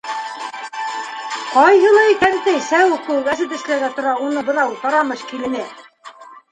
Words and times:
Ҡайһылай 1.49 2.17
кәнтәй 2.25 2.63
сәүек 2.71 3.07
кеүек 3.11 3.31
әсе 3.35 3.49
тешләргә 3.55 3.95
тора 4.01 4.19
уны 4.31 4.49
бынау 4.51 4.77
тарамыш 4.85 5.25
килене! 5.33 5.67